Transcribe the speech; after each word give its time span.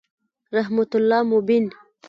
رحمت 0.55 0.91
الله 0.99 1.21
مبین 1.31 1.65